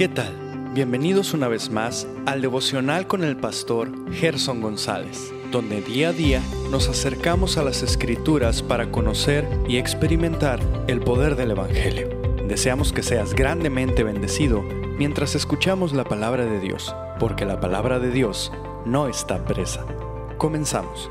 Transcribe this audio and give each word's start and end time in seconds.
¿Qué 0.00 0.08
tal? 0.08 0.34
Bienvenidos 0.72 1.34
una 1.34 1.46
vez 1.46 1.68
más 1.68 2.08
al 2.24 2.40
devocional 2.40 3.06
con 3.06 3.22
el 3.22 3.36
pastor 3.36 3.92
Gerson 4.14 4.62
González, 4.62 5.30
donde 5.52 5.82
día 5.82 6.08
a 6.08 6.12
día 6.14 6.42
nos 6.70 6.88
acercamos 6.88 7.58
a 7.58 7.62
las 7.62 7.82
escrituras 7.82 8.62
para 8.62 8.90
conocer 8.90 9.46
y 9.68 9.76
experimentar 9.76 10.58
el 10.88 11.00
poder 11.00 11.36
del 11.36 11.50
Evangelio. 11.50 12.08
Deseamos 12.48 12.94
que 12.94 13.02
seas 13.02 13.34
grandemente 13.34 14.02
bendecido 14.02 14.62
mientras 14.96 15.34
escuchamos 15.34 15.92
la 15.92 16.04
palabra 16.04 16.46
de 16.46 16.60
Dios, 16.60 16.96
porque 17.18 17.44
la 17.44 17.60
palabra 17.60 17.98
de 17.98 18.10
Dios 18.10 18.50
no 18.86 19.06
está 19.06 19.44
presa. 19.44 19.84
Comenzamos. 20.38 21.10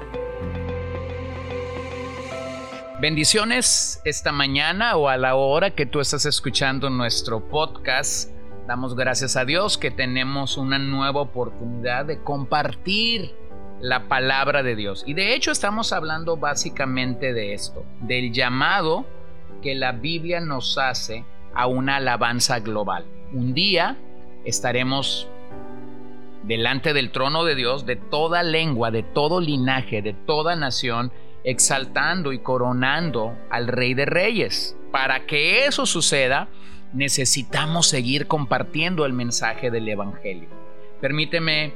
Bendiciones 2.99 4.01
esta 4.03 4.31
mañana 4.31 4.97
o 4.97 5.09
a 5.09 5.17
la 5.17 5.35
hora 5.35 5.75
que 5.75 5.85
tú 5.85 5.99
estás 5.99 6.25
escuchando 6.25 6.89
nuestro 6.89 7.47
podcast. 7.47 8.38
Damos 8.69 8.95
gracias 8.95 9.35
a 9.35 9.45
Dios 9.45 9.79
que 9.79 9.89
tenemos 9.89 10.55
una 10.55 10.77
nueva 10.77 11.21
oportunidad 11.21 12.05
de 12.05 12.21
compartir 12.21 13.33
la 13.81 14.07
palabra 14.07 14.61
de 14.61 14.75
Dios. 14.75 15.03
Y 15.07 15.15
de 15.15 15.33
hecho 15.33 15.49
estamos 15.49 15.91
hablando 15.91 16.37
básicamente 16.37 17.33
de 17.33 17.55
esto, 17.55 17.83
del 18.01 18.31
llamado 18.31 19.07
que 19.63 19.73
la 19.73 19.91
Biblia 19.93 20.39
nos 20.39 20.77
hace 20.77 21.25
a 21.55 21.65
una 21.65 21.95
alabanza 21.95 22.59
global. 22.59 23.05
Un 23.33 23.55
día 23.55 23.97
estaremos 24.45 25.27
delante 26.43 26.93
del 26.93 27.11
trono 27.11 27.45
de 27.45 27.55
Dios, 27.55 27.87
de 27.87 27.95
toda 27.95 28.43
lengua, 28.43 28.91
de 28.91 29.01
todo 29.01 29.41
linaje, 29.41 30.03
de 30.03 30.13
toda 30.13 30.55
nación, 30.55 31.11
exaltando 31.43 32.33
y 32.33 32.37
coronando 32.37 33.35
al 33.49 33.67
Rey 33.67 33.95
de 33.95 34.05
Reyes. 34.05 34.77
Para 34.91 35.25
que 35.25 35.65
eso 35.65 35.87
suceda, 35.87 36.49
necesitamos 36.93 37.87
seguir 37.87 38.27
compartiendo 38.27 39.05
el 39.05 39.13
mensaje 39.13 39.71
del 39.71 39.87
Evangelio. 39.89 40.49
Permíteme 41.01 41.73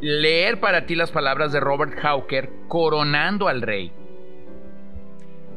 leer 0.00 0.60
para 0.60 0.86
ti 0.86 0.94
las 0.94 1.10
palabras 1.10 1.52
de 1.52 1.60
Robert 1.60 1.98
Hawker, 2.00 2.50
coronando 2.68 3.48
al 3.48 3.62
Rey. 3.62 3.92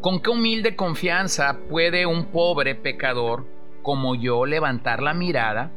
¿Con 0.02 0.22
qué 0.22 0.30
humilde 0.30 0.76
confianza 0.76 1.58
puede 1.70 2.06
un 2.06 2.26
pobre 2.26 2.76
pecador 2.76 3.46
como 3.82 4.16
yo 4.16 4.46
levantar 4.46 5.02
la 5.02 5.14
mirada 5.14 5.72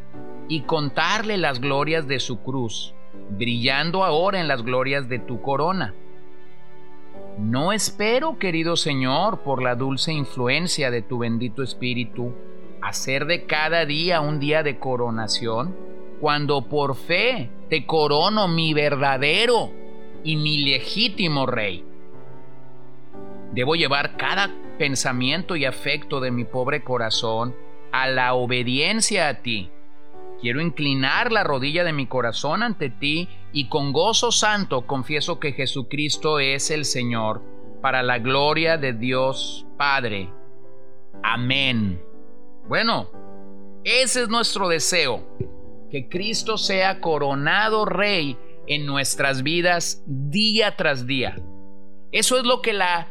y 0.48 0.62
contarle 0.62 1.38
las 1.38 1.60
glorias 1.60 2.06
de 2.06 2.20
su 2.20 2.40
cruz, 2.42 2.94
brillando 3.30 4.04
ahora 4.04 4.40
en 4.40 4.46
las 4.46 4.62
glorias 4.62 5.08
de 5.08 5.18
tu 5.18 5.42
corona? 5.42 5.94
No 7.42 7.72
espero, 7.72 8.38
querido 8.38 8.76
Señor, 8.76 9.40
por 9.40 9.64
la 9.64 9.74
dulce 9.74 10.12
influencia 10.12 10.92
de 10.92 11.02
tu 11.02 11.18
bendito 11.18 11.64
Espíritu, 11.64 12.32
hacer 12.80 13.26
de 13.26 13.46
cada 13.46 13.84
día 13.84 14.20
un 14.20 14.38
día 14.38 14.62
de 14.62 14.78
coronación, 14.78 15.74
cuando 16.20 16.68
por 16.68 16.94
fe 16.94 17.50
te 17.68 17.84
corono 17.84 18.46
mi 18.46 18.74
verdadero 18.74 19.72
y 20.22 20.36
mi 20.36 20.58
legítimo 20.58 21.46
Rey. 21.46 21.84
Debo 23.52 23.74
llevar 23.74 24.16
cada 24.16 24.48
pensamiento 24.78 25.56
y 25.56 25.64
afecto 25.64 26.20
de 26.20 26.30
mi 26.30 26.44
pobre 26.44 26.84
corazón 26.84 27.56
a 27.90 28.06
la 28.06 28.34
obediencia 28.34 29.28
a 29.28 29.42
ti 29.42 29.68
Quiero 30.42 30.60
inclinar 30.60 31.30
la 31.30 31.44
rodilla 31.44 31.84
de 31.84 31.92
mi 31.92 32.06
corazón 32.06 32.64
ante 32.64 32.90
ti 32.90 33.28
y 33.52 33.68
con 33.68 33.92
gozo 33.92 34.32
santo 34.32 34.86
confieso 34.86 35.38
que 35.38 35.52
Jesucristo 35.52 36.38
es 36.38 36.70
el 36.70 36.84
Señor, 36.84 37.42
para 37.80 38.02
la 38.02 38.18
gloria 38.18 38.78
de 38.78 38.92
Dios 38.92 39.66
Padre. 39.76 40.30
Amén. 41.22 42.00
Bueno, 42.68 43.10
ese 43.84 44.22
es 44.22 44.28
nuestro 44.28 44.68
deseo, 44.68 45.26
que 45.90 46.08
Cristo 46.08 46.56
sea 46.56 47.00
coronado 47.00 47.84
Rey 47.84 48.38
en 48.66 48.86
nuestras 48.86 49.42
vidas 49.42 50.02
día 50.06 50.76
tras 50.76 51.06
día. 51.06 51.36
Eso 52.12 52.38
es 52.38 52.44
lo 52.44 52.62
que 52.62 52.72
la 52.72 53.08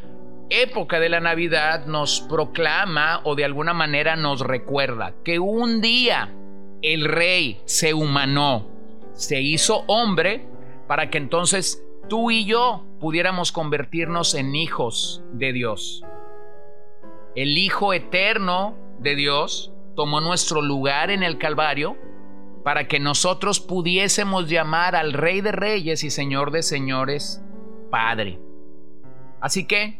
época 0.49 0.99
de 0.99 1.09
la 1.09 1.19
Navidad 1.19 1.85
nos 1.85 2.21
proclama 2.21 3.21
o 3.23 3.35
de 3.35 3.45
alguna 3.45 3.73
manera 3.73 4.15
nos 4.15 4.41
recuerda, 4.41 5.13
que 5.23 5.39
un 5.39 5.81
día 5.81 6.33
el 6.81 7.05
rey 7.05 7.61
se 7.65 7.93
humanó, 7.93 8.67
se 9.13 9.41
hizo 9.41 9.83
hombre 9.87 10.47
para 10.87 11.09
que 11.09 11.17
entonces 11.17 11.83
tú 12.09 12.31
y 12.31 12.45
yo 12.45 12.85
pudiéramos 12.99 13.51
convertirnos 13.51 14.35
en 14.35 14.55
hijos 14.55 15.23
de 15.33 15.53
Dios. 15.53 16.03
El 17.35 17.57
Hijo 17.57 17.93
eterno 17.93 18.75
de 18.99 19.15
Dios 19.15 19.71
tomó 19.95 20.19
nuestro 20.19 20.61
lugar 20.61 21.11
en 21.11 21.23
el 21.23 21.37
Calvario 21.37 21.97
para 22.63 22.87
que 22.87 22.99
nosotros 22.99 23.59
pudiésemos 23.59 24.49
llamar 24.49 24.95
al 24.95 25.13
Rey 25.13 25.41
de 25.41 25.51
Reyes 25.51 26.03
y 26.03 26.09
Señor 26.09 26.51
de 26.51 26.61
Señores 26.61 27.41
Padre. 27.89 28.39
Así 29.39 29.65
que 29.65 29.99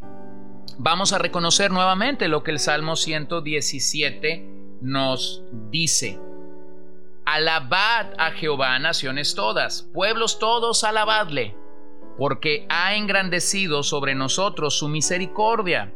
vamos 0.77 1.13
a 1.13 1.17
reconocer 1.17 1.71
nuevamente 1.71 2.27
lo 2.27 2.43
que 2.43 2.51
el 2.51 2.59
Salmo 2.59 2.95
117 2.95 4.45
nos 4.81 5.43
dice. 5.69 6.19
Alabad 7.33 8.07
a 8.17 8.31
Jehová, 8.31 8.77
naciones 8.77 9.35
todas, 9.35 9.83
pueblos 9.93 10.37
todos, 10.37 10.83
alabadle, 10.83 11.55
porque 12.17 12.65
ha 12.67 12.95
engrandecido 12.95 13.83
sobre 13.83 14.15
nosotros 14.15 14.77
su 14.77 14.89
misericordia, 14.89 15.93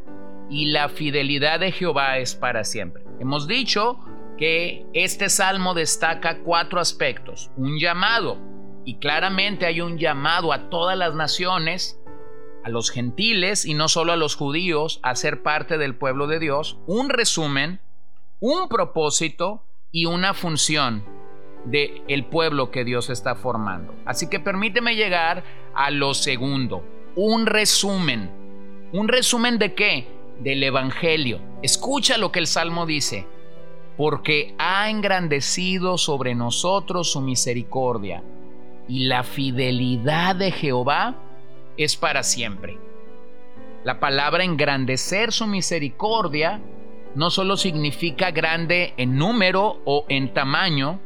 y 0.50 0.68
la 0.68 0.88
fidelidad 0.88 1.60
de 1.60 1.74
Jehová 1.74 2.20
es 2.20 2.36
para 2.36 2.64
siempre. 2.64 3.04
Hemos 3.20 3.50
dicho 3.50 4.00
que 4.38 4.86
este 4.94 5.28
salmo 5.28 5.74
destaca 5.74 6.40
cuatro 6.40 6.80
aspectos. 6.80 7.52
Un 7.58 7.80
llamado, 7.80 8.38
y 8.86 8.98
claramente 9.00 9.66
hay 9.66 9.82
un 9.82 9.98
llamado 9.98 10.54
a 10.54 10.70
todas 10.70 10.98
las 10.98 11.16
naciones, 11.16 12.00
a 12.64 12.70
los 12.70 12.92
gentiles 12.92 13.66
y 13.66 13.74
no 13.74 13.90
solo 13.90 14.14
a 14.14 14.16
los 14.16 14.38
judíos, 14.38 15.02
a 15.04 15.16
ser 15.16 15.44
parte 15.44 15.78
del 15.78 15.98
pueblo 15.98 16.28
de 16.28 16.40
Dios. 16.40 16.78
Un 16.88 17.10
resumen, 17.10 17.82
un 18.40 18.70
propósito 18.70 19.66
y 19.92 20.06
una 20.06 20.34
función 20.34 21.15
del 21.66 22.02
el 22.08 22.26
pueblo 22.26 22.72
que 22.72 22.84
Dios 22.84 23.10
está 23.10 23.36
formando. 23.36 23.94
Así 24.06 24.30
que 24.30 24.40
permíteme 24.40 24.96
llegar 24.96 25.44
a 25.74 25.92
lo 25.92 26.14
segundo, 26.14 26.84
un 27.16 27.46
resumen. 27.46 28.30
¿Un 28.94 29.08
resumen 29.08 29.58
de 29.58 29.74
qué? 29.74 30.08
Del 30.40 30.64
Evangelio. 30.64 31.40
Escucha 31.62 32.18
lo 32.18 32.32
que 32.32 32.40
el 32.40 32.48
Salmo 32.48 32.86
dice. 32.86 33.26
Porque 33.98 34.54
ha 34.58 34.90
engrandecido 34.90 35.98
sobre 35.98 36.36
nosotros 36.36 37.12
su 37.12 37.22
misericordia, 37.22 38.24
y 38.88 39.06
la 39.06 39.24
fidelidad 39.24 40.36
de 40.36 40.52
Jehová 40.52 41.16
es 41.78 41.96
para 41.96 42.24
siempre. 42.24 42.78
La 43.84 44.00
palabra 44.00 44.44
engrandecer 44.44 45.32
su 45.32 45.48
misericordia 45.48 46.62
no 47.16 47.30
solo 47.30 47.56
significa 47.56 48.32
grande 48.32 48.94
en 48.98 49.18
número 49.18 49.80
o 49.86 50.06
en 50.10 50.34
tamaño, 50.34 51.00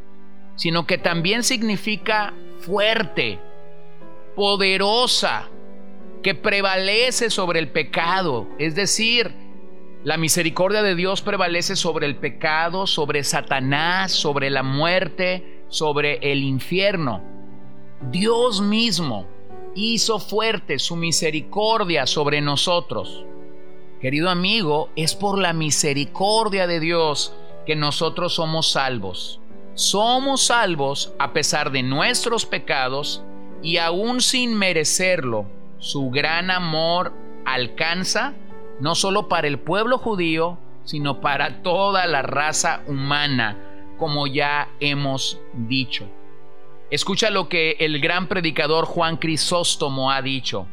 sino 0.60 0.86
que 0.86 0.98
también 0.98 1.44
significa 1.44 2.34
fuerte, 2.60 3.40
poderosa, 4.36 5.48
que 6.22 6.36
prevalece 6.36 7.30
sobre 7.30 7.60
el 7.60 7.70
pecado. 7.70 8.46
Es 8.58 8.76
decir, 8.76 9.34
la 10.04 10.18
misericordia 10.18 10.84
de 10.84 10.96
Dios 10.96 11.22
prevalece 11.22 11.78
sobre 11.78 12.08
el 12.08 12.18
pecado, 12.18 12.88
sobre 12.88 13.24
Satanás, 13.24 14.12
sobre 14.12 14.50
la 14.50 14.62
muerte, 14.62 15.64
sobre 15.70 16.18
el 16.30 16.44
infierno. 16.44 17.24
Dios 18.12 18.60
mismo 18.60 19.28
hizo 19.76 20.20
fuerte 20.20 20.78
su 20.78 20.98
misericordia 20.98 22.06
sobre 22.06 22.42
nosotros. 22.42 23.24
Querido 24.02 24.30
amigo, 24.30 24.90
es 24.98 25.16
por 25.16 25.40
la 25.40 25.54
misericordia 25.54 26.68
de 26.68 26.82
Dios 26.82 27.34
que 27.66 27.78
nosotros 27.78 28.34
somos 28.34 28.70
salvos 28.74 29.39
somos 29.80 30.48
salvos 30.48 31.14
a 31.20 31.32
pesar 31.32 31.72
de 31.72 31.84
nuestros 31.84 32.46
pecados 32.46 33.24
y 33.64 33.78
aún 33.78 34.20
sin 34.20 34.54
merecerlo, 34.58 35.46
su 35.78 36.10
gran 36.10 36.52
amor 36.52 37.14
alcanza 37.46 38.34
no 38.82 38.94
solo 38.94 39.30
para 39.30 39.48
el 39.48 39.58
pueblo 39.58 39.98
judío, 39.98 40.58
sino 40.84 41.22
para 41.22 41.64
toda 41.64 42.08
la 42.08 42.22
raza 42.22 42.82
humana, 42.88 43.58
como 43.98 44.28
ya 44.28 44.68
hemos 44.82 45.40
dicho. 45.54 46.10
Escucha 46.92 47.30
lo 47.30 47.48
que 47.48 47.78
el 47.80 48.02
gran 48.02 48.28
predicador 48.28 48.84
Juan 48.84 49.16
Crisóstomo 49.16 50.12
ha 50.12 50.22
dicho. 50.22 50.68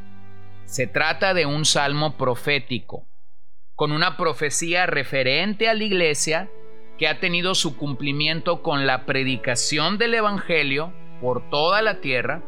Se 0.64 0.88
trata 0.88 1.32
de 1.32 1.46
un 1.46 1.64
salmo 1.64 2.16
profético, 2.16 3.06
con 3.76 3.92
una 3.92 4.16
profecía 4.16 4.84
referente 4.86 5.68
a 5.68 5.74
la 5.74 5.84
iglesia 5.84 6.50
que 6.98 7.08
ha 7.08 7.20
tenido 7.20 7.54
su 7.54 7.76
cumplimiento 7.76 8.62
con 8.62 8.86
la 8.86 9.04
predicación 9.04 9.98
del 9.98 10.14
Evangelio 10.14 10.92
por 11.20 11.48
toda 11.50 11.82
la 11.82 12.00
tierra, 12.00 12.42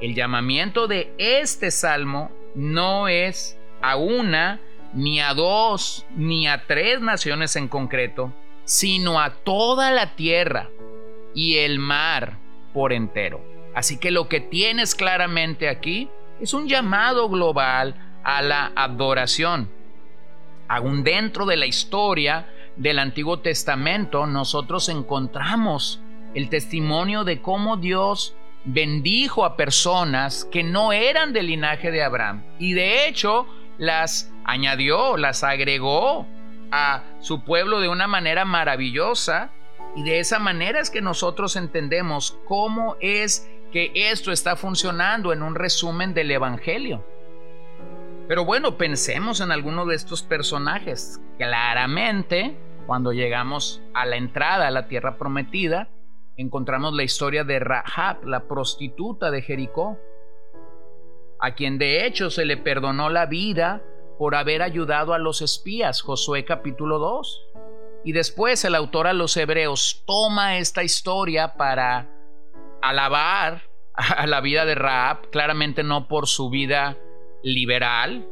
el 0.00 0.14
llamamiento 0.14 0.86
de 0.86 1.12
este 1.18 1.70
salmo 1.70 2.30
no 2.54 3.08
es 3.08 3.58
a 3.80 3.96
una, 3.96 4.60
ni 4.92 5.20
a 5.20 5.34
dos, 5.34 6.06
ni 6.14 6.46
a 6.46 6.66
tres 6.66 7.00
naciones 7.00 7.56
en 7.56 7.68
concreto, 7.68 8.32
sino 8.64 9.20
a 9.20 9.30
toda 9.30 9.90
la 9.90 10.14
tierra 10.14 10.68
y 11.34 11.56
el 11.56 11.78
mar 11.78 12.38
por 12.72 12.92
entero. 12.92 13.40
Así 13.74 13.98
que 13.98 14.10
lo 14.10 14.28
que 14.28 14.40
tienes 14.40 14.94
claramente 14.94 15.68
aquí 15.68 16.08
es 16.40 16.54
un 16.54 16.68
llamado 16.68 17.28
global 17.28 18.20
a 18.24 18.42
la 18.42 18.72
adoración. 18.74 19.70
Aún 20.68 21.02
dentro 21.02 21.46
de 21.46 21.56
la 21.56 21.66
historia 21.66 22.46
del 22.78 22.98
Antiguo 22.98 23.40
Testamento 23.40 24.26
nosotros 24.26 24.88
encontramos 24.88 26.00
el 26.34 26.48
testimonio 26.48 27.24
de 27.24 27.42
cómo 27.42 27.76
Dios 27.76 28.34
bendijo 28.64 29.44
a 29.44 29.56
personas 29.56 30.44
que 30.50 30.62
no 30.62 30.92
eran 30.92 31.32
del 31.32 31.48
linaje 31.48 31.90
de 31.90 32.02
Abraham 32.02 32.44
y 32.58 32.72
de 32.72 33.08
hecho 33.08 33.46
las 33.78 34.32
añadió, 34.44 35.16
las 35.16 35.44
agregó 35.44 36.26
a 36.70 37.02
su 37.20 37.44
pueblo 37.44 37.80
de 37.80 37.88
una 37.88 38.06
manera 38.06 38.44
maravillosa 38.44 39.50
y 39.96 40.02
de 40.02 40.20
esa 40.20 40.38
manera 40.38 40.80
es 40.80 40.90
que 40.90 41.00
nosotros 41.00 41.56
entendemos 41.56 42.38
cómo 42.46 42.96
es 43.00 43.48
que 43.72 43.90
esto 43.94 44.32
está 44.32 44.56
funcionando 44.56 45.32
en 45.32 45.42
un 45.42 45.54
resumen 45.54 46.14
del 46.14 46.30
Evangelio. 46.30 47.04
Pero 48.28 48.44
bueno, 48.44 48.76
pensemos 48.76 49.40
en 49.40 49.50
alguno 49.50 49.86
de 49.86 49.96
estos 49.96 50.22
personajes. 50.22 51.20
Claramente, 51.38 52.56
cuando 52.88 53.12
llegamos 53.12 53.82
a 53.92 54.06
la 54.06 54.16
entrada 54.16 54.66
a 54.66 54.70
la 54.70 54.88
tierra 54.88 55.18
prometida, 55.18 55.90
encontramos 56.38 56.94
la 56.94 57.02
historia 57.02 57.44
de 57.44 57.58
Rahab, 57.58 58.24
la 58.24 58.48
prostituta 58.48 59.30
de 59.30 59.42
Jericó, 59.42 59.98
a 61.38 61.54
quien 61.54 61.76
de 61.76 62.06
hecho 62.06 62.30
se 62.30 62.46
le 62.46 62.56
perdonó 62.56 63.10
la 63.10 63.26
vida 63.26 63.82
por 64.18 64.34
haber 64.34 64.62
ayudado 64.62 65.12
a 65.12 65.18
los 65.18 65.42
espías, 65.42 66.00
Josué 66.00 66.46
capítulo 66.46 66.98
2. 66.98 67.46
Y 68.06 68.12
después 68.12 68.64
el 68.64 68.74
autor 68.74 69.06
a 69.06 69.12
los 69.12 69.36
hebreos 69.36 70.02
toma 70.06 70.56
esta 70.56 70.82
historia 70.82 71.58
para 71.58 72.08
alabar 72.80 73.64
a 73.92 74.26
la 74.26 74.40
vida 74.40 74.64
de 74.64 74.74
Rahab, 74.74 75.28
claramente 75.28 75.82
no 75.82 76.08
por 76.08 76.26
su 76.26 76.48
vida 76.48 76.96
liberal, 77.42 78.26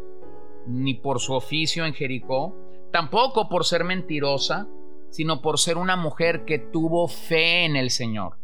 ni 0.66 0.94
por 0.94 1.20
su 1.20 1.34
oficio 1.34 1.84
en 1.84 1.92
Jericó, 1.92 2.65
tampoco 2.96 3.50
por 3.50 3.66
ser 3.66 3.84
mentirosa, 3.84 4.68
sino 5.10 5.42
por 5.42 5.58
ser 5.58 5.76
una 5.76 5.96
mujer 5.96 6.46
que 6.46 6.58
tuvo 6.58 7.08
fe 7.08 7.66
en 7.66 7.76
el 7.76 7.90
Señor. 7.90 8.38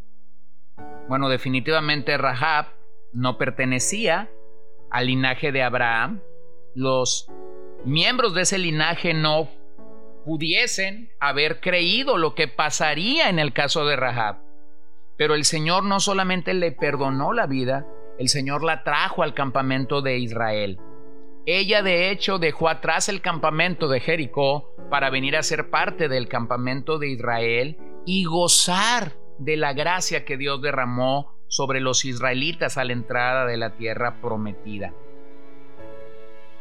Bueno, 1.09 1.31
definitivamente 1.31 2.19
Rahab 2.19 2.67
no 3.15 3.39
pertenecía 3.39 4.29
al 4.91 5.07
linaje 5.07 5.53
de 5.53 5.63
Abraham. 5.63 6.21
Los 6.75 7.31
miembros 7.87 8.35
de 8.35 8.43
ese 8.43 8.59
linaje 8.59 9.15
no 9.15 9.49
pudiesen 10.27 11.11
haber 11.19 11.61
creído 11.61 12.19
lo 12.19 12.35
que 12.35 12.47
pasaría 12.47 13.31
en 13.31 13.39
el 13.39 13.55
caso 13.55 13.87
de 13.87 13.97
Rahab. 13.97 14.37
Pero 15.17 15.35
el 15.35 15.47
Señor 15.47 15.83
no 15.83 15.99
solamente 15.99 16.53
le 16.53 16.73
perdonó 16.73 17.33
la 17.33 17.47
vida, 17.47 17.87
el 18.19 18.29
Señor 18.29 18.65
la 18.65 18.85
trajo 18.85 19.23
al 19.23 19.33
campamento 19.33 20.03
de 20.03 20.19
Israel. 20.19 20.79
Ella 21.45 21.83
de 21.83 22.11
hecho 22.11 22.39
dejó 22.39 22.69
atrás 22.69 23.09
el 23.09 23.21
campamento 23.21 23.89
de 23.89 24.01
Jericó 24.01 24.75
para 24.91 25.11
venir 25.11 25.37
a 25.37 25.43
ser 25.43 25.71
parte 25.71 26.09
del 26.09 26.29
campamento 26.29 26.99
de 26.99 27.11
Israel 27.11 27.79
y 28.07 28.25
gozar 28.25 29.15
de 29.39 29.57
la 29.57 29.73
gracia 29.73 30.25
que 30.25 30.37
Dios 30.37 30.63
derramó 30.63 31.35
sobre 31.49 31.81
los 31.81 32.05
israelitas 32.05 32.79
a 32.79 32.85
la 32.85 32.93
entrada 32.93 33.45
de 33.45 33.57
la 33.57 33.77
tierra 33.77 34.21
prometida. 34.21 34.95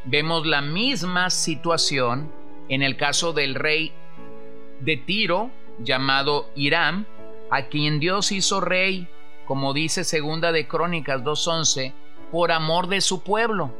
Vemos 0.03 0.47
la 0.47 0.61
misma 0.61 1.29
situación 1.29 2.31
en 2.67 2.81
el 2.81 2.97
caso 2.97 3.33
del 3.33 3.53
rey 3.53 3.93
de 4.79 4.97
Tiro 4.97 5.51
llamado 5.79 6.49
Hiram, 6.55 7.05
a 7.51 7.67
quien 7.67 7.99
Dios 7.99 8.31
hizo 8.31 8.61
rey, 8.61 9.07
como 9.45 9.73
dice 9.73 10.03
segunda 10.03 10.51
de 10.51 10.67
Crónicas 10.67 11.23
2:11, 11.23 11.93
por 12.31 12.51
amor 12.51 12.87
de 12.87 13.01
su 13.01 13.23
pueblo. 13.23 13.71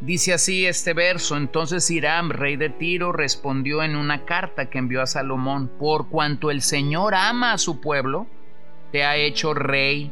Dice 0.00 0.32
así 0.32 0.66
este 0.66 0.94
verso, 0.94 1.36
entonces 1.36 1.90
Hiram, 1.90 2.30
rey 2.30 2.56
de 2.56 2.70
Tiro, 2.70 3.12
respondió 3.12 3.82
en 3.82 3.96
una 3.96 4.24
carta 4.24 4.70
que 4.70 4.78
envió 4.78 5.02
a 5.02 5.06
Salomón, 5.06 5.68
por 5.78 6.08
cuanto 6.08 6.50
el 6.50 6.62
Señor 6.62 7.14
ama 7.14 7.52
a 7.52 7.58
su 7.58 7.80
pueblo, 7.80 8.26
te 8.92 9.04
ha 9.04 9.16
hecho 9.16 9.52
rey 9.52 10.10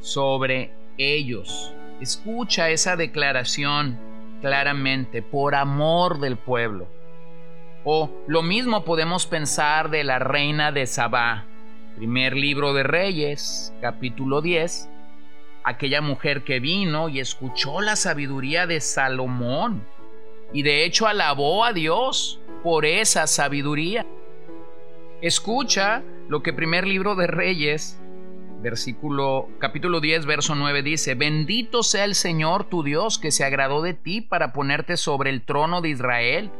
sobre 0.00 0.74
ellos. 0.98 1.74
Escucha 2.00 2.68
esa 2.68 2.96
declaración 2.96 3.98
claramente, 4.42 5.22
por 5.22 5.54
amor 5.54 6.20
del 6.20 6.36
pueblo. 6.36 6.88
O 7.84 8.10
lo 8.26 8.42
mismo 8.42 8.84
podemos 8.84 9.26
pensar 9.26 9.88
de 9.88 10.04
la 10.04 10.18
reina 10.18 10.72
de 10.72 10.86
Sabá, 10.86 11.46
Primer 11.96 12.34
libro 12.34 12.72
de 12.72 12.82
Reyes, 12.84 13.72
capítulo 13.82 14.40
10. 14.40 14.88
Aquella 15.64 16.00
mujer 16.00 16.42
que 16.42 16.60
vino 16.60 17.08
y 17.08 17.20
escuchó 17.20 17.80
la 17.80 17.96
sabiduría 17.96 18.66
de 18.66 18.80
Salomón 18.80 19.84
y 20.52 20.62
de 20.62 20.84
hecho 20.84 21.06
alabó 21.06 21.64
a 21.64 21.72
Dios 21.72 22.40
por 22.62 22.84
esa 22.84 23.26
sabiduría. 23.26 24.06
Escucha 25.20 26.02
lo 26.28 26.42
que 26.42 26.52
primer 26.52 26.86
libro 26.86 27.14
de 27.14 27.26
Reyes, 27.26 27.98
versículo 28.60 29.48
capítulo 29.58 30.00
10, 30.00 30.26
verso 30.26 30.54
9 30.54 30.82
dice, 30.82 31.14
"Bendito 31.14 31.82
sea 31.82 32.04
el 32.04 32.14
Señor 32.14 32.64
tu 32.64 32.82
Dios 32.82 33.18
que 33.18 33.30
se 33.30 33.44
agradó 33.44 33.82
de 33.82 33.94
ti 33.94 34.20
para 34.20 34.52
ponerte 34.52 34.96
sobre 34.96 35.30
el 35.30 35.42
trono 35.42 35.80
de 35.80 35.90
Israel, 35.90 36.50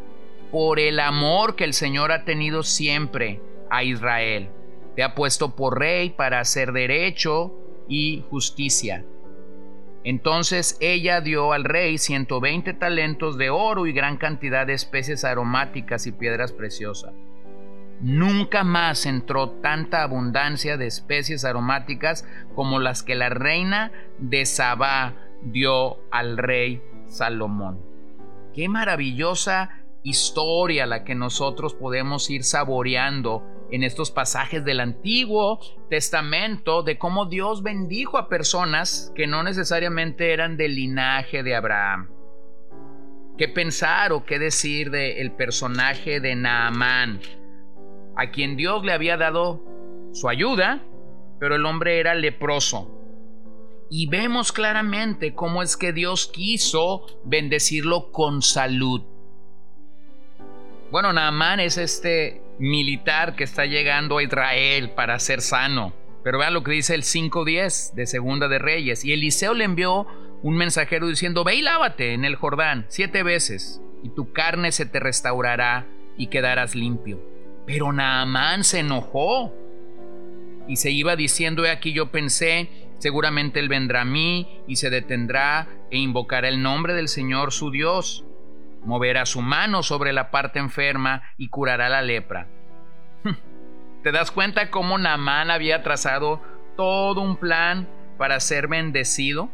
por 0.51 0.79
el 0.79 1.01
amor 1.01 1.57
que 1.57 1.65
el 1.65 1.75
Señor 1.75 2.13
ha 2.13 2.25
tenido 2.25 2.63
siempre 2.63 3.41
a 3.69 3.85
Israel." 3.85 4.51
te 4.95 5.03
ha 5.03 5.15
puesto 5.15 5.57
por 5.57 5.79
rey 5.79 6.11
para 6.11 6.41
hacer 6.41 6.73
derecho 6.73 7.53
y 7.89 8.25
justicia. 8.31 9.05
Entonces 10.05 10.77
ella 10.81 11.21
dio 11.21 11.53
al 11.53 11.65
rey 11.65 11.99
120 11.99 12.75
talentos 12.75 13.39
de 13.39 13.51
oro 13.51 13.87
y 13.87 13.93
gran 13.93 14.17
cantidad 14.17 14.67
de 14.67 14.75
especies 14.75 15.25
aromáticas 15.25 16.07
y 16.07 16.13
piedras 16.13 16.53
preciosas. 16.53 17.13
Nunca 18.01 18.65
más 18.65 19.07
entró 19.07 19.51
tanta 19.51 20.03
abundancia 20.03 20.77
de 20.77 20.89
especies 20.89 21.45
aromáticas 21.45 22.27
como 22.57 22.81
las 22.81 23.05
que 23.05 23.15
la 23.15 23.29
reina 23.29 23.93
de 24.19 24.45
Sabá 24.45 25.15
dio 25.43 25.99
al 26.11 26.37
rey 26.37 26.83
Salomón. 27.07 27.81
Qué 28.55 28.69
maravillosa 28.69 29.71
historia 30.03 30.85
la 30.87 31.05
que 31.05 31.15
nosotros 31.15 31.75
podemos 31.75 32.29
ir 32.29 32.43
saboreando 32.43 33.47
en 33.73 33.83
estos 33.83 34.11
pasajes 34.11 34.65
del 34.65 34.81
Antiguo 34.81 35.59
Testamento 35.89 36.83
de 36.83 36.99
cómo 36.99 37.25
Dios 37.25 37.63
bendijo 37.63 38.19
a 38.19 38.29
personas 38.29 39.11
que 39.17 39.27
no 39.27 39.43
necesariamente 39.43 40.33
eran 40.33 40.59
del 40.59 40.75
linaje 40.75 41.43
de 41.43 41.57
Abraham. 41.57 42.11
¿Qué 43.39 43.49
pensar 43.49 44.13
o 44.13 44.27
qué 44.27 44.39
decir 44.39 44.91
del 44.91 45.33
personaje 45.33 46.21
de 46.21 46.37
Naamán, 46.37 47.21
a 48.15 48.31
quien 48.31 48.57
Dios 48.57 48.85
le 48.85 48.93
había 48.93 49.17
dado 49.17 49.65
su 50.13 50.29
ayuda, 50.29 50.83
pero 51.41 51.57
el 51.57 51.65
hombre 51.65 51.99
era 51.99 52.15
leproso? 52.15 52.91
Y 53.89 54.07
vemos 54.07 54.53
claramente 54.53 55.35
cómo 55.35 55.63
es 55.63 55.79
que 55.79 55.95
Dios 55.95 56.27
quiso 56.27 57.07
bendecirlo 57.25 58.13
con 58.13 58.43
salud. 58.43 59.03
Bueno, 60.91 61.11
Naamán 61.15 61.59
es 61.59 61.79
este 61.79 62.43
militar 62.63 63.35
que 63.35 63.43
está 63.43 63.67
llegando 63.67 64.19
a 64.19 64.23
Israel 64.23 64.91
para 64.91 65.19
ser 65.19 65.41
sano. 65.41 65.93
Pero 66.23 66.39
vean 66.39 66.55
lo 66.55 66.63
que 66.63 66.71
dice 66.71 66.95
el 66.95 67.03
5.10 67.03 67.95
de 67.95 68.07
Segunda 68.07 68.47
de 68.47 68.61
Reyes. 68.61 69.05
Y 69.05 69.13
Eliseo 69.13 69.53
le 69.53 69.65
envió 69.65 70.07
un 70.43 70.57
mensajero 70.57 71.09
diciendo, 71.09 71.43
ve 71.43 71.57
y 71.57 71.63
lávate 71.63 72.15
en 72.15 72.25
el 72.25 72.37
Jordán 72.37 72.87
siete 72.89 73.25
veces, 73.25 73.83
y 74.05 74.11
tu 74.11 74.33
carne 74.33 74.71
se 74.71 74.87
te 74.87 75.01
restaurará 75.01 75.89
y 76.17 76.29
quedarás 76.29 76.77
limpio. 76.77 77.21
Pero 77.67 77.93
Naamán 77.93 78.63
se 78.63 78.79
enojó 78.79 79.53
y 80.69 80.77
se 80.77 80.93
iba 80.93 81.17
diciendo, 81.17 81.65
he 81.65 81.71
aquí 81.71 81.93
yo 81.93 82.13
pensé, 82.13 82.69
seguramente 82.99 83.59
él 83.59 83.69
vendrá 83.69 84.03
a 84.03 84.05
mí 84.05 84.63
y 84.69 84.77
se 84.77 84.89
detendrá 84.89 85.69
e 85.91 85.99
invocará 85.99 86.49
el 86.49 86.63
nombre 86.63 86.95
del 86.95 87.09
Señor 87.09 87.53
su 87.53 87.73
Dios 87.73 88.25
moverá 88.85 89.27
su 89.27 89.43
mano 89.43 89.83
sobre 89.83 90.13
la 90.13 90.31
parte 90.31 90.59
enferma 90.59 91.23
y 91.37 91.49
curará 91.49 91.89
la 91.89 92.03
lepra. 92.03 92.47
¿Te 94.03 94.13
das 94.13 94.31
cuenta 94.31 94.71
cómo 94.71 94.99
Naamán 94.99 95.51
había 95.51 95.83
trazado 95.83 96.41
todo 96.77 97.21
un 97.21 97.37
plan 97.37 97.89
para 98.19 98.41
ser 98.41 98.69
bendecido? 98.69 99.51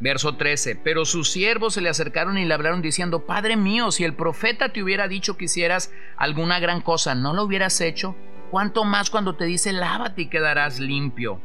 Verso 0.00 0.36
13. 0.36 0.76
Pero 0.76 1.04
sus 1.04 1.30
siervos 1.30 1.74
se 1.74 1.80
le 1.80 1.88
acercaron 1.88 2.36
y 2.36 2.44
le 2.44 2.52
hablaron 2.52 2.82
diciendo, 2.82 3.24
Padre 3.26 3.56
mío, 3.56 3.90
si 3.90 4.04
el 4.04 4.14
profeta 4.14 4.70
te 4.70 4.82
hubiera 4.82 5.08
dicho 5.08 5.36
que 5.36 5.46
hicieras 5.46 5.92
alguna 6.16 6.58
gran 6.58 6.80
cosa, 6.80 7.14
¿no 7.14 7.32
lo 7.32 7.44
hubieras 7.44 7.80
hecho? 7.80 8.16
¿Cuánto 8.50 8.84
más 8.84 9.10
cuando 9.10 9.36
te 9.36 9.44
dice, 9.46 9.72
lávate 9.72 10.22
y 10.22 10.26
quedarás 10.26 10.78
limpio? 10.78 11.40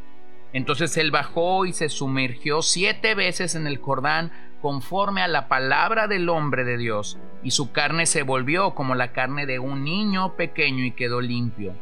Entonces 0.52 0.98
él 0.98 1.12
bajó 1.12 1.66
y 1.66 1.74
se 1.74 1.90
sumergió 1.90 2.62
siete 2.62 3.14
veces 3.16 3.56
en 3.56 3.68
el 3.68 3.78
Jordán 3.78 4.32
conforme 4.62 5.22
a 5.22 5.28
la 5.28 5.48
palabra 5.48 6.08
del 6.08 6.30
hombre 6.30 6.64
de 6.64 6.78
Dios, 6.78 7.18
y 7.44 7.52
su 7.52 7.72
carne 7.72 8.06
se 8.06 8.24
volvió 8.24 8.76
como 8.76 8.96
la 8.96 9.12
carne 9.12 9.46
de 9.46 9.60
un 9.60 9.84
niño 9.84 10.36
pequeño 10.36 10.84
y 10.84 10.92
quedó 10.92 11.22
limpio. 11.22 11.74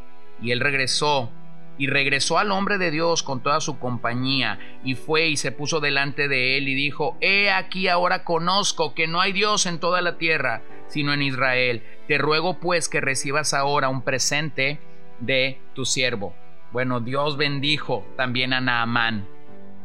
Y 0.42 0.52
él 0.52 0.60
regresó, 0.60 1.32
y 1.78 1.88
regresó 1.88 2.38
al 2.38 2.52
hombre 2.52 2.78
de 2.78 2.92
Dios 2.92 3.24
con 3.24 3.42
toda 3.42 3.60
su 3.62 3.80
compañía, 3.80 4.60
y 4.84 4.96
fue 4.96 5.28
y 5.28 5.38
se 5.38 5.52
puso 5.52 5.80
delante 5.80 6.28
de 6.28 6.58
él 6.58 6.68
y 6.68 6.76
dijo, 6.76 7.18
He 7.22 7.50
aquí 7.50 7.88
ahora 7.88 8.24
conozco 8.24 8.94
que 8.94 9.08
no 9.08 9.22
hay 9.22 9.34
Dios 9.34 9.66
en 9.66 9.80
toda 9.80 10.02
la 10.02 10.18
tierra, 10.18 10.62
sino 10.88 11.14
en 11.14 11.22
Israel. 11.22 11.84
Te 12.08 12.18
ruego 12.18 12.60
pues 12.60 12.90
que 12.90 13.02
recibas 13.02 13.54
ahora 13.54 13.90
un 13.90 14.02
presente 14.02 14.80
de 15.20 15.60
tu 15.74 15.86
siervo. 15.86 16.34
Bueno, 16.72 17.00
Dios 17.00 17.38
bendijo 17.38 18.06
también 18.16 18.54
a 18.54 18.62
Naamán. 18.62 19.37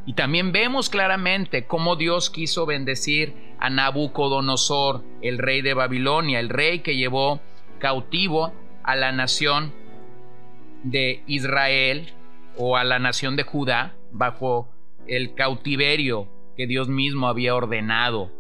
Y 0.04 0.14
también 0.14 0.52
vemos 0.52 0.90
claramente 0.90 1.66
cómo 1.66 1.96
Dios 1.96 2.30
quiso 2.30 2.66
bendecir 2.66 3.34
a 3.60 3.70
Nabucodonosor, 3.70 5.04
el 5.22 5.38
rey 5.38 5.62
de 5.62 5.74
Babilonia, 5.74 6.40
el 6.40 6.48
rey 6.48 6.80
que 6.80 6.96
llevó 6.96 7.40
cautivo 7.78 8.52
a 8.82 8.96
la 8.96 9.12
nación 9.12 9.72
de 10.82 11.22
Israel 11.26 12.12
o 12.56 12.76
a 12.76 12.84
la 12.84 12.98
nación 12.98 13.36
de 13.36 13.44
Judá 13.44 13.94
bajo 14.10 14.68
el 15.06 15.34
cautiverio 15.34 16.28
que 16.56 16.66
Dios 16.66 16.88
mismo 16.88 17.28
había 17.28 17.54
ordenado. 17.54 18.30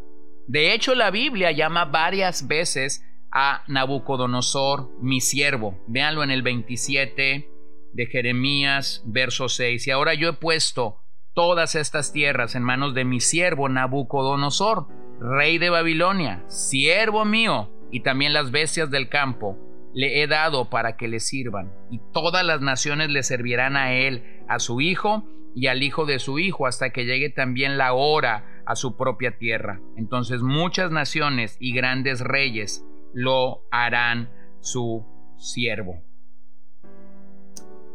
De 0.46 0.74
hecho, 0.74 0.94
la 0.94 1.10
Biblia 1.10 1.52
llama 1.52 1.84
varias 1.84 2.48
veces 2.48 3.04
a 3.30 3.62
Nabucodonosor 3.68 4.90
mi 5.00 5.20
siervo. 5.20 5.78
Véanlo 5.86 6.22
en 6.22 6.30
el 6.30 6.42
27 6.42 7.48
de 7.92 8.06
Jeremías, 8.06 9.02
verso 9.06 9.48
6. 9.48 9.86
Y 9.86 9.90
ahora 9.90 10.14
yo 10.14 10.28
he 10.28 10.32
puesto 10.34 11.01
todas 11.34 11.74
estas 11.74 12.12
tierras 12.12 12.54
en 12.54 12.62
manos 12.62 12.94
de 12.94 13.04
mi 13.04 13.20
siervo 13.20 13.68
Nabucodonosor, 13.68 14.86
rey 15.20 15.58
de 15.58 15.70
Babilonia, 15.70 16.42
siervo 16.48 17.24
mío, 17.24 17.70
y 17.90 18.00
también 18.00 18.32
las 18.32 18.50
bestias 18.50 18.90
del 18.90 19.08
campo 19.08 19.58
le 19.94 20.22
he 20.22 20.26
dado 20.26 20.70
para 20.70 20.96
que 20.96 21.08
le 21.08 21.20
sirvan, 21.20 21.72
y 21.90 22.00
todas 22.12 22.44
las 22.44 22.60
naciones 22.60 23.10
le 23.10 23.22
servirán 23.22 23.76
a 23.76 23.92
él, 23.92 24.42
a 24.48 24.58
su 24.58 24.80
hijo 24.80 25.24
y 25.54 25.66
al 25.66 25.82
hijo 25.82 26.06
de 26.06 26.18
su 26.18 26.38
hijo, 26.38 26.66
hasta 26.66 26.90
que 26.90 27.04
llegue 27.04 27.28
también 27.28 27.76
la 27.76 27.92
hora 27.92 28.62
a 28.66 28.74
su 28.74 28.96
propia 28.96 29.36
tierra. 29.36 29.80
Entonces 29.96 30.40
muchas 30.40 30.90
naciones 30.90 31.56
y 31.60 31.74
grandes 31.74 32.20
reyes 32.20 32.86
lo 33.12 33.66
harán 33.70 34.30
su 34.60 35.04
siervo. 35.36 36.02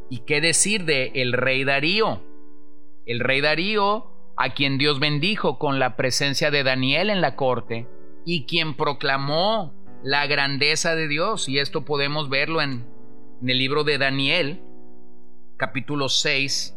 ¿Y 0.09 0.19
qué 0.19 0.39
decir 0.39 0.85
de 0.85 1.11
el 1.15 1.33
rey 1.33 1.63
Darío? 1.63 2.21
El 3.07 3.21
rey 3.21 3.39
Darío, 3.39 4.11
a 4.35 4.49
quien 4.49 4.77
Dios 4.77 4.99
bendijo 4.99 5.57
con 5.57 5.79
la 5.79 5.95
presencia 5.95 6.51
de 6.51 6.63
Daniel 6.63 7.09
en 7.09 7.21
la 7.21 7.37
corte, 7.37 7.87
y 8.25 8.45
quien 8.45 8.75
proclamó 8.75 9.73
la 10.03 10.27
grandeza 10.27 10.93
de 10.93 11.07
Dios, 11.07 11.47
y 11.47 11.59
esto 11.59 11.85
podemos 11.85 12.29
verlo 12.29 12.61
en, 12.61 12.85
el 13.41 13.57
libro 13.57 13.85
de 13.85 13.97
Daniel, 13.97 14.61
capítulo 15.55 16.09
6, 16.09 16.75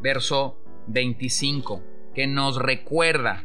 verso 0.00 0.56
25, 0.86 1.82
que 2.14 2.28
nos 2.28 2.58
recuerda, 2.62 3.44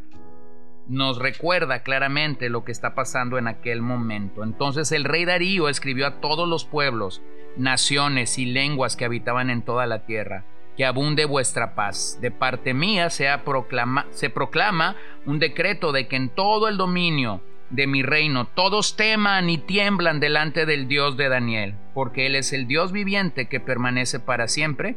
nos 0.88 1.18
recuerda 1.18 1.82
claramente 1.82 2.50
lo 2.50 2.64
que 2.64 2.72
está 2.72 2.94
pasando 2.94 3.40
en 3.40 3.48
aquel 3.48 3.82
momento. 3.82 4.44
Entonces 4.44 4.92
el 4.92 5.06
rey 5.06 5.26
Darío 5.26 5.70
escribió 5.70 6.06
a 6.06 6.22
todos 6.22 6.48
los 6.48 6.66
pueblos, 6.66 7.24
naciones 7.58 8.38
y 8.38 8.46
lenguas 8.46 8.96
que 8.96 9.06
habitaban 9.06 9.50
en 9.50 9.64
toda 9.64 9.88
la 9.88 10.06
tierra, 10.06 10.46
que 10.78 10.86
abunde 10.86 11.26
vuestra 11.26 11.74
paz. 11.74 12.20
De 12.22 12.30
parte 12.30 12.74
mía 12.74 13.10
se, 13.10 13.28
proclama, 13.44 14.06
se 14.12 14.30
proclama 14.30 14.96
un 15.26 15.40
decreto 15.40 15.92
de 15.92 16.08
que 16.08 16.16
en 16.16 16.30
todo 16.30 16.68
el 16.68 16.78
dominio 16.78 17.42
de 17.72 17.88
mi 17.88 18.04
reino 18.04 18.46
todos 18.46 18.96
teman 18.96 19.50
y 19.50 19.58
tiemblan 19.58 20.20
delante 20.20 20.66
del 20.66 20.88
Dios 20.88 21.18
de 21.18 21.30
Daniel, 21.30 21.76
porque 21.94 22.28
Él 22.28 22.36
es 22.36 22.54
el 22.54 22.68
Dios 22.68 22.92
viviente 22.92 23.48
que 23.48 23.60
permanece 23.60 24.20
para 24.20 24.48
siempre, 24.48 24.96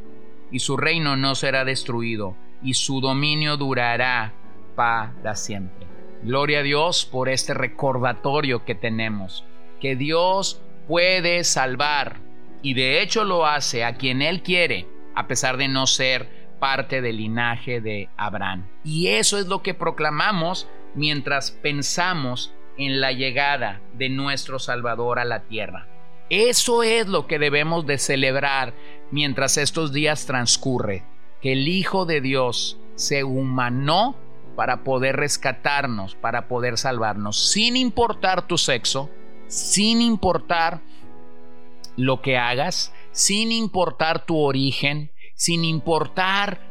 y 0.53 0.61
su 0.61 0.77
reino 0.77 1.17
no 1.17 1.35
será 1.35 1.65
destruido, 1.65 2.37
y 2.63 2.75
su 2.75 3.01
dominio 3.01 3.57
durará 3.57 4.35
para 4.77 5.35
siempre. 5.35 5.87
Gloria 6.23 6.61
a 6.61 6.63
Dios 6.63 7.07
por 7.07 7.31
este 7.31 7.55
recordatorio 7.55 8.65
que 8.65 8.75
tenemos, 8.75 9.45
que 9.81 9.97
Dios 9.97 10.63
puede 10.87 11.43
salvar 11.45 12.19
y 12.63 12.75
de 12.75 13.01
hecho 13.01 13.25
lo 13.25 13.47
hace 13.47 13.85
a 13.85 13.95
quien 13.95 14.21
Él 14.21 14.43
quiere, 14.43 14.87
a 15.15 15.27
pesar 15.27 15.57
de 15.57 15.69
no 15.69 15.87
ser 15.87 16.29
parte 16.59 17.01
del 17.01 17.17
linaje 17.17 17.81
de 17.81 18.09
Abraham. 18.17 18.69
Y 18.85 19.09
eso 19.09 19.39
es 19.39 19.47
lo 19.47 19.63
que 19.63 19.75
proclamamos 19.75 20.69
mientras 20.95 21.51
pensamos 21.51 22.53
en 22.77 23.01
la 23.01 23.13
llegada 23.13 23.81
de 23.95 24.09
nuestro 24.09 24.59
Salvador 24.59 25.19
a 25.19 25.25
la 25.25 25.41
tierra. 25.41 25.87
Eso 26.29 26.83
es 26.83 27.09
lo 27.09 27.27
que 27.27 27.39
debemos 27.39 27.87
de 27.87 27.99
celebrar 27.99 28.73
mientras 29.11 29.57
estos 29.57 29.93
días 29.93 30.27
transcurre, 30.27 31.03
que 31.43 31.53
el 31.53 31.67
Hijo 31.67 32.07
de 32.07 32.21
Dios 32.21 32.79
se 32.95 33.25
humanó 33.25 34.17
para 34.55 34.85
poder 34.85 35.17
rescatarnos, 35.17 36.15
para 36.15 36.47
poder 36.47 36.79
salvarnos, 36.79 37.51
sin 37.51 37.77
importar 37.77 38.47
tu 38.47 38.59
sexo, 38.59 39.11
sin 39.49 40.01
importar 40.03 40.81
lo 41.97 42.21
que 42.23 42.39
hagas, 42.39 42.93
sin 43.13 43.53
importar 43.53 44.25
tu 44.27 44.39
origen, 44.39 45.13
sin 45.35 45.65
importar 45.65 46.71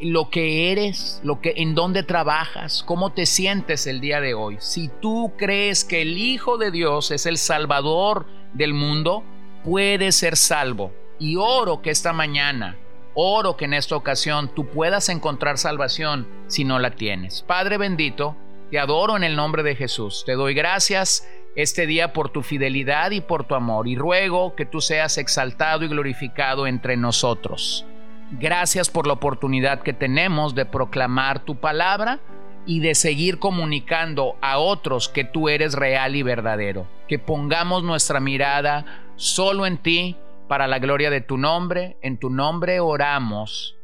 lo 0.00 0.30
que 0.30 0.72
eres, 0.72 1.20
lo 1.24 1.40
que 1.40 1.54
en 1.56 1.74
dónde 1.74 2.02
trabajas, 2.02 2.82
cómo 2.86 3.12
te 3.12 3.26
sientes 3.26 3.86
el 3.86 4.00
día 4.00 4.20
de 4.20 4.34
hoy. 4.34 4.56
Si 4.60 4.88
tú 5.00 5.32
crees 5.36 5.84
que 5.84 6.02
el 6.02 6.16
Hijo 6.16 6.56
de 6.56 6.70
Dios 6.70 7.10
es 7.10 7.26
el 7.26 7.36
salvador 7.36 8.26
del 8.54 8.72
mundo, 8.72 9.22
puedes 9.64 10.16
ser 10.16 10.36
salvo. 10.36 10.92
Y 11.18 11.36
oro 11.36 11.82
que 11.82 11.90
esta 11.90 12.12
mañana, 12.12 12.78
oro 13.14 13.56
que 13.56 13.66
en 13.66 13.74
esta 13.74 13.96
ocasión 13.96 14.50
tú 14.54 14.66
puedas 14.66 15.08
encontrar 15.10 15.58
salvación 15.58 16.26
si 16.46 16.64
no 16.64 16.78
la 16.78 16.92
tienes. 16.92 17.42
Padre 17.42 17.76
bendito, 17.76 18.36
te 18.70 18.78
adoro 18.78 19.16
en 19.16 19.24
el 19.24 19.36
nombre 19.36 19.62
de 19.62 19.76
Jesús. 19.76 20.22
Te 20.24 20.32
doy 20.32 20.54
gracias 20.54 21.28
este 21.56 21.86
día 21.86 22.12
por 22.12 22.30
tu 22.30 22.42
fidelidad 22.42 23.10
y 23.10 23.20
por 23.20 23.44
tu 23.44 23.54
amor 23.54 23.88
y 23.88 23.96
ruego 23.96 24.54
que 24.54 24.66
tú 24.66 24.80
seas 24.80 25.18
exaltado 25.18 25.84
y 25.84 25.88
glorificado 25.88 26.66
entre 26.66 26.96
nosotros. 26.96 27.86
Gracias 28.32 28.88
por 28.88 29.06
la 29.06 29.14
oportunidad 29.14 29.82
que 29.82 29.92
tenemos 29.92 30.54
de 30.54 30.64
proclamar 30.64 31.40
tu 31.40 31.56
palabra 31.56 32.20
y 32.66 32.80
de 32.80 32.94
seguir 32.94 33.38
comunicando 33.38 34.36
a 34.40 34.58
otros 34.58 35.08
que 35.08 35.24
tú 35.24 35.48
eres 35.48 35.74
real 35.74 36.14
y 36.14 36.22
verdadero. 36.22 36.86
Que 37.08 37.18
pongamos 37.18 37.82
nuestra 37.82 38.20
mirada 38.20 39.12
solo 39.16 39.66
en 39.66 39.78
ti 39.78 40.16
para 40.48 40.68
la 40.68 40.78
gloria 40.78 41.10
de 41.10 41.20
tu 41.20 41.38
nombre. 41.38 41.96
En 42.02 42.18
tu 42.18 42.30
nombre 42.30 42.78
oramos. 42.78 43.76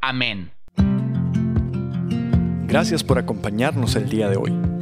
Amén. 0.00 0.50
Gracias 2.66 3.04
por 3.04 3.18
acompañarnos 3.18 3.94
el 3.96 4.08
día 4.08 4.28
de 4.28 4.36
hoy. 4.36 4.81